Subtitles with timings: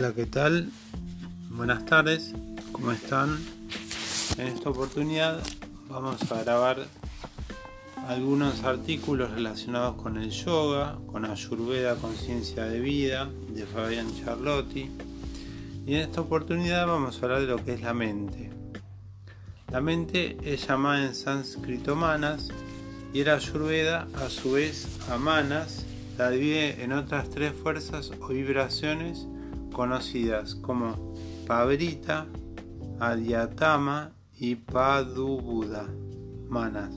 [0.00, 0.70] Hola, ¿qué tal?
[1.50, 2.32] Buenas tardes,
[2.72, 3.38] ¿cómo están?
[4.38, 5.42] En esta oportunidad
[5.90, 6.78] vamos a grabar
[8.08, 14.90] algunos artículos relacionados con el yoga, con Ayurveda Conciencia de Vida de Fabián Charlotti.
[15.86, 18.48] Y en esta oportunidad vamos a hablar de lo que es la mente.
[19.70, 22.48] La mente es llamada en sánscrito manas
[23.12, 25.84] y el Ayurveda a su vez a manas
[26.16, 29.26] la divide en otras tres fuerzas o vibraciones
[29.80, 31.14] conocidas como
[31.46, 32.26] Pabrita,
[32.98, 35.88] Adyatama y Padubuda,
[36.50, 36.90] manas.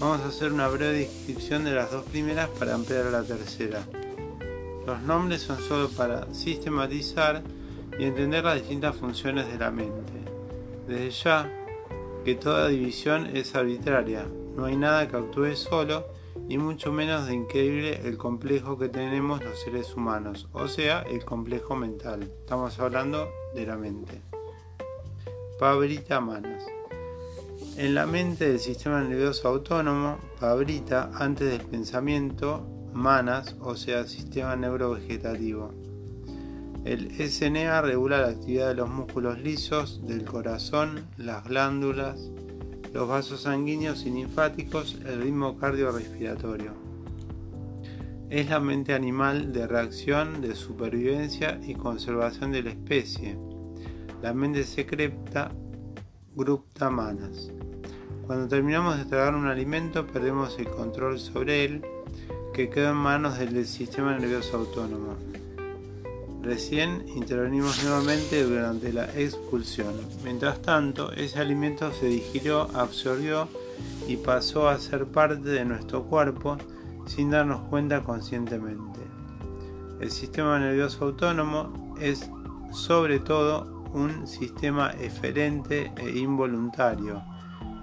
[0.00, 3.86] Vamos a hacer una breve descripción de las dos primeras para ampliar la tercera.
[4.84, 7.40] Los nombres son solo para sistematizar
[7.96, 10.12] y entender las distintas funciones de la mente.
[10.88, 11.52] Desde ya
[12.24, 14.26] que toda división es arbitraria,
[14.56, 16.04] no hay nada que actúe solo
[16.48, 21.24] y mucho menos de increíble el complejo que tenemos los seres humanos, o sea, el
[21.24, 22.22] complejo mental.
[22.22, 24.20] Estamos hablando de la mente.
[25.58, 26.64] Pabrita Manas.
[27.76, 34.56] En la mente del sistema nervioso autónomo, Pabrita, antes del pensamiento, Manas, o sea, sistema
[34.56, 35.72] neurovegetativo.
[36.84, 42.28] El SNA regula la actividad de los músculos lisos, del corazón, las glándulas,
[42.92, 46.72] los vasos sanguíneos y linfáticos, el ritmo cardiorrespiratorio.
[48.28, 53.36] Es la mente animal de reacción, de supervivencia y conservación de la especie.
[54.22, 55.52] La mente secreta,
[56.34, 57.50] grupta manas.
[58.26, 61.82] Cuando terminamos de tragar un alimento perdemos el control sobre él,
[62.54, 65.31] que queda en manos del sistema nervioso autónomo.
[66.42, 69.94] Recién intervenimos nuevamente durante la expulsión.
[70.24, 73.46] Mientras tanto, ese alimento se digirió, absorbió
[74.08, 76.58] y pasó a ser parte de nuestro cuerpo
[77.06, 78.98] sin darnos cuenta conscientemente.
[80.00, 82.28] El sistema nervioso autónomo es
[82.72, 87.22] sobre todo un sistema eferente e involuntario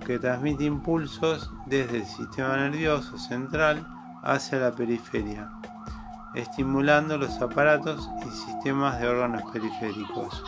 [0.06, 3.88] que transmite impulsos desde el sistema nervioso central
[4.22, 5.50] hacia la periferia
[6.36, 10.44] estimulando los aparatos y sistemas de órganos periféricos.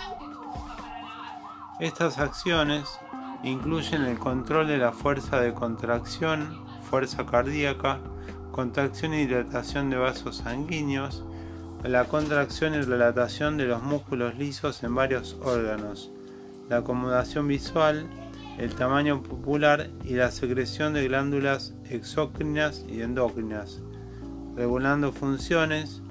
[1.79, 2.99] Estas acciones
[3.43, 7.99] incluyen el control de la fuerza de contracción, fuerza cardíaca,
[8.51, 11.23] contracción y dilatación de vasos sanguíneos,
[11.83, 16.11] la contracción y relatación de los músculos lisos en varios órganos,
[16.69, 18.07] la acomodación visual,
[18.59, 23.81] el tamaño popular y la secreción de glándulas exócrinas y endócrinas,
[24.55, 26.01] regulando funciones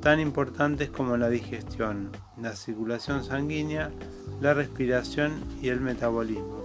[0.00, 3.90] tan importantes como la digestión, la circulación sanguínea,
[4.40, 6.62] la respiración y el metabolismo.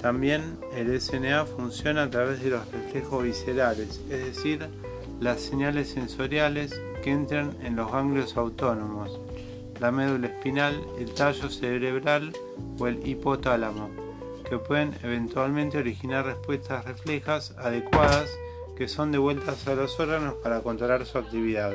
[0.00, 4.66] También el SNA funciona a través de los reflejos viscerales, es decir,
[5.20, 9.20] las señales sensoriales que entran en los ganglios autónomos,
[9.80, 12.32] la médula espinal, el tallo cerebral
[12.78, 13.90] o el hipotálamo,
[14.48, 18.28] que pueden eventualmente originar respuestas reflejas adecuadas
[18.76, 21.72] que son devueltas a los órganos para controlar su actividad.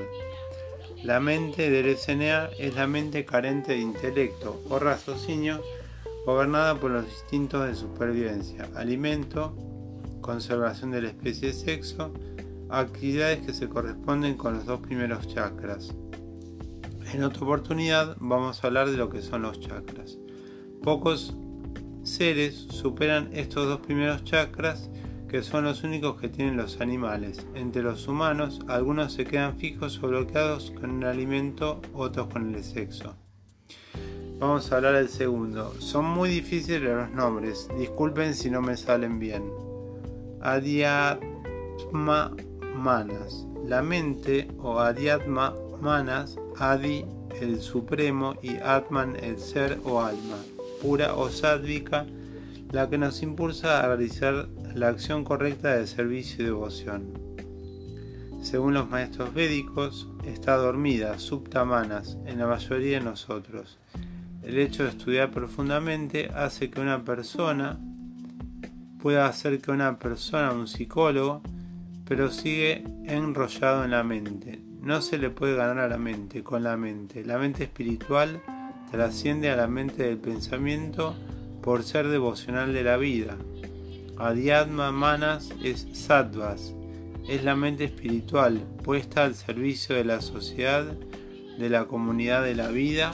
[1.04, 5.62] La mente del SNA es la mente carente de intelecto o raciocinio
[6.26, 9.56] gobernada por los instintos de supervivencia, alimento,
[10.22, 12.14] conservación de la especie sexo,
[12.70, 15.96] actividades que se corresponden con los dos primeros chakras.
[17.14, 20.20] En otra oportunidad vamos a hablar de lo que son los chakras.
[20.84, 21.34] Pocos
[22.04, 24.90] seres superan estos dos primeros chakras
[25.32, 27.48] que son los únicos que tienen los animales.
[27.56, 32.62] Entre los humanos, algunos se quedan fijos o bloqueados con un alimento, otros con el
[32.66, 33.16] sexo.
[34.40, 35.74] Vamos a hablar del segundo.
[35.80, 39.50] Son muy difíciles los nombres, disculpen si no me salen bien.
[40.42, 42.36] Adiatma
[42.76, 43.48] Manas.
[43.66, 47.06] La mente o Adiatma Manas, Adi
[47.40, 50.36] el supremo y Atman el ser o alma,
[50.82, 52.06] pura o sádvica,
[52.72, 57.14] la que nos impulsa a realizar la acción correcta de servicio y devoción.
[58.42, 63.78] Según los maestros védicos, está dormida, subtamanas, en la mayoría de nosotros.
[64.42, 67.78] El hecho de estudiar profundamente hace que una persona
[69.02, 71.42] pueda hacer que una persona, un psicólogo,
[72.08, 74.62] pero sigue enrollado en la mente.
[74.82, 77.24] No se le puede ganar a la mente con la mente.
[77.24, 78.42] La mente espiritual
[78.92, 81.16] trasciende a la mente del pensamiento
[81.62, 83.38] por ser devocional de la vida.
[84.18, 86.74] Adhyatma Manas es Sattvas,
[87.28, 90.86] es la mente espiritual puesta al servicio de la sociedad,
[91.58, 93.14] de la comunidad de la vida.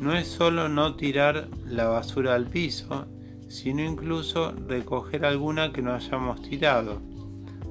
[0.00, 3.06] No es solo no tirar la basura al piso,
[3.48, 7.00] sino incluso recoger alguna que no hayamos tirado,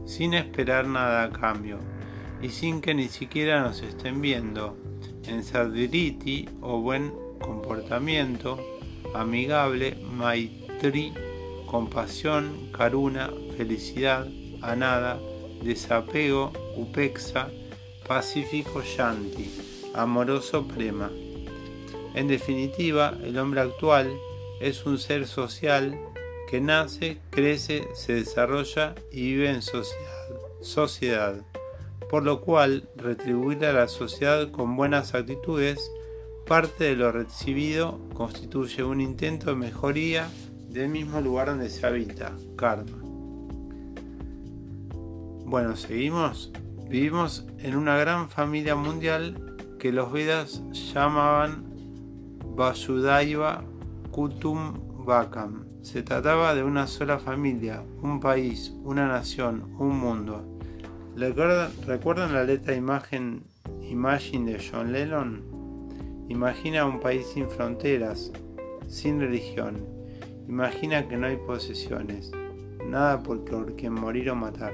[0.06, 1.80] sin esperar nada a cambio
[2.42, 4.77] y sin que ni siquiera nos estén viendo.
[5.27, 8.76] en sadriti o buen comportamiento,
[9.13, 11.13] amigable, maitri,
[11.65, 14.27] compasión, karuna, felicidad,
[14.62, 15.19] anada,
[15.62, 17.50] desapego, upexa,
[18.07, 19.51] pacífico, shanti,
[19.94, 21.12] amoroso, prema.
[22.13, 24.18] En definitiva, el hombre actual
[24.59, 26.00] es un ser social
[26.50, 29.62] que nace, crece, se desarrolla y vive en
[30.62, 31.45] sociedad,
[32.10, 35.92] por lo cual retribuir a la sociedad con buenas actitudes,
[36.48, 40.30] parte de lo recibido constituye un intento de mejoría
[40.70, 42.98] del mismo lugar donde se habita, karma.
[45.46, 46.54] Bueno, seguimos.
[46.90, 51.66] Vivimos en una gran familia mundial que los Vedas llamaban
[52.56, 53.66] Vasudaiva
[54.12, 55.66] Kutum Vakam.
[55.82, 60.46] Se trataba de una sola familia, un país, una nación, un mundo.
[61.18, 63.44] ¿Recuerdan, la letra imagen
[63.82, 65.56] de John Lennon?
[66.29, 68.31] Imagina un país sin fronteras,
[68.88, 69.77] sin religión.
[70.47, 72.31] Imagina que no hay posesiones,
[72.85, 73.44] nada por
[73.75, 74.74] quien morir o matar.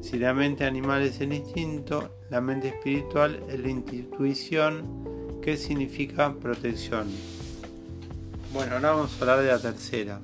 [0.00, 5.06] Si la mente animal es el instinto, la mente espiritual es la intuición,
[5.42, 7.06] que significa protección.
[8.52, 10.20] Bueno, ahora vamos a hablar de la tercera.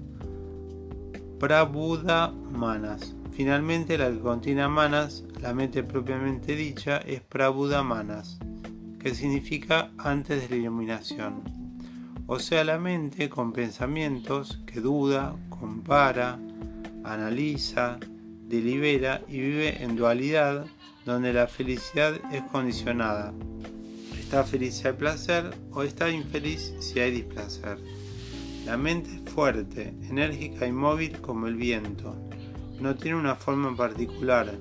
[1.39, 3.15] Prabhuda Manas.
[3.33, 8.39] Finalmente, la que contiene Manas, la mente propiamente dicha, es Prabhuda Manas,
[9.03, 11.43] que significa antes de la iluminación.
[12.27, 16.39] O sea, la mente con pensamientos que duda, compara,
[17.03, 17.99] analiza,
[18.47, 20.67] delibera y vive en dualidad,
[21.05, 23.35] donde la felicidad es condicionada.
[24.19, 27.79] Está feliz si hay placer o está infeliz si hay displacer.
[28.65, 32.17] La mente es fuerte, enérgica y móvil como el viento.
[32.81, 34.57] No tiene una forma particular.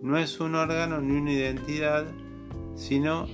[0.00, 2.06] No es un órgano ni una identidad,
[2.76, 3.26] sino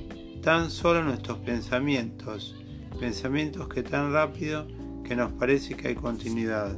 [0.49, 2.57] tan solo nuestros pensamientos.
[2.99, 4.67] Pensamientos que tan rápido
[5.05, 6.75] que nos parece que hay continuidad.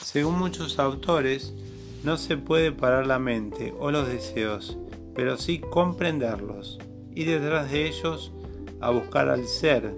[0.00, 1.52] Según muchos autores,
[2.04, 4.78] no se puede parar la mente o los deseos,
[5.16, 6.78] pero sí comprenderlos.
[7.12, 8.30] Y detrás de ellos
[8.80, 9.92] a buscar al ser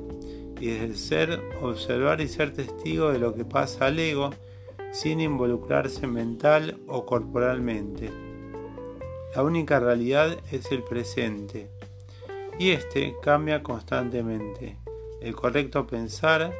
[0.58, 4.30] y desde el ser observar y ser testigo de lo que pasa al ego
[4.92, 8.31] sin involucrarse mental o corporalmente.
[9.34, 11.70] La única realidad es el presente
[12.58, 14.76] y este cambia constantemente.
[15.22, 16.52] El correcto pensar,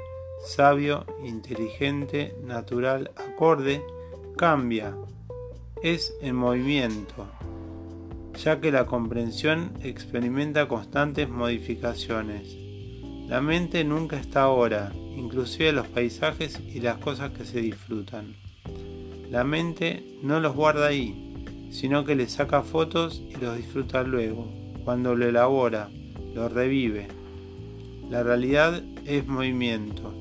[0.42, 3.82] sabio, inteligente, natural, acorde,
[4.38, 4.96] cambia,
[5.82, 7.26] es en movimiento,
[8.42, 12.56] ya que la comprensión experimenta constantes modificaciones.
[13.28, 18.34] La mente nunca está ahora, inclusive los paisajes y las cosas que se disfrutan.
[19.30, 21.31] La mente no los guarda ahí,
[21.72, 24.46] sino que le saca fotos y los disfruta luego,
[24.84, 25.88] cuando lo elabora,
[26.34, 27.08] lo revive.
[28.08, 30.14] La realidad es movimiento,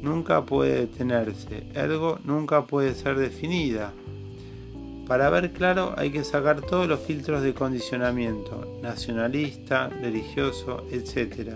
[0.00, 3.92] nunca puede detenerse, ergo nunca puede ser definida,
[5.06, 11.50] para ver claro hay que sacar todos los filtros de condicionamiento, nacionalista, religioso, etc.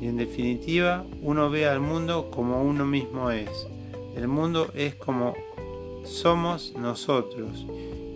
[0.00, 3.68] Y en definitiva, uno ve al mundo como uno mismo es.
[4.16, 5.34] El mundo es como
[6.04, 7.64] somos nosotros.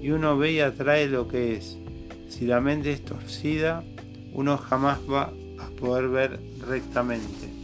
[0.00, 1.78] Y uno ve y atrae lo que es.
[2.28, 3.83] Si la mente es torcida,
[4.33, 7.58] uno jamás va a poder ver rectamente.